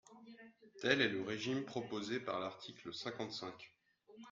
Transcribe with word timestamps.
Tel 0.81 0.99
est 0.99 1.09
le 1.09 1.21
régime 1.21 1.63
proposé 1.63 2.19
par 2.19 2.39
l’article 2.39 2.91
cinquante-cinq. 2.91 3.71